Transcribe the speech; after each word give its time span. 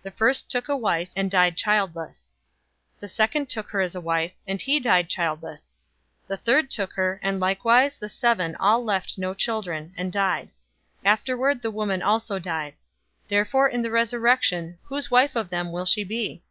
The 0.00 0.10
first 0.10 0.50
took 0.50 0.66
a 0.66 0.76
wife, 0.78 1.10
and 1.14 1.30
died 1.30 1.58
childless. 1.58 2.32
020:030 3.00 3.00
The 3.00 3.08
second 3.08 3.48
took 3.50 3.68
her 3.68 3.82
as 3.82 3.94
wife, 3.94 4.32
and 4.46 4.62
he 4.62 4.80
died 4.80 5.10
childless. 5.10 5.78
020:031 6.22 6.28
The 6.28 6.36
third 6.38 6.70
took 6.70 6.92
her, 6.94 7.20
and 7.22 7.38
likewise 7.38 7.98
the 7.98 8.08
seven 8.08 8.56
all 8.56 8.82
left 8.82 9.18
no 9.18 9.34
children, 9.34 9.92
and 9.94 10.10
died. 10.10 10.48
020:032 11.04 11.10
Afterward 11.12 11.60
the 11.60 11.70
woman 11.70 12.00
also 12.00 12.38
died. 12.38 12.72
020:033 13.24 13.28
Therefore 13.28 13.68
in 13.68 13.82
the 13.82 13.90
resurrection 13.90 14.78
whose 14.84 15.10
wife 15.10 15.36
of 15.36 15.50
them 15.50 15.70
will 15.70 15.84
she 15.84 16.02
be? 16.02 16.42